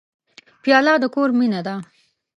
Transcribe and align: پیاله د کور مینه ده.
پیاله 0.61 0.93
د 1.01 1.05
کور 1.15 1.29
مینه 1.37 1.61
ده. 1.67 1.75